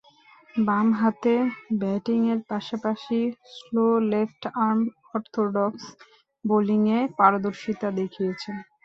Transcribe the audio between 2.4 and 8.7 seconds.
পাশাপাশি slow left arm orthodox বোলিংয়ে পারদর্শীতা দেখিয়েছেন।